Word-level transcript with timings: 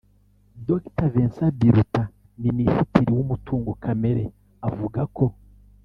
Dr 0.67 1.05
Vincent 1.13 1.51
Biruta 1.59 2.03
Minisitiri 2.43 3.11
w’umutungo 3.17 3.71
kamere 3.83 4.23
avuga 4.69 5.01
ko 5.17 5.25